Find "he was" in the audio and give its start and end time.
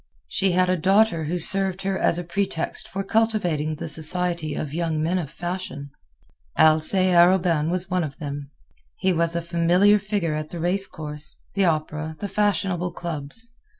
8.97-9.35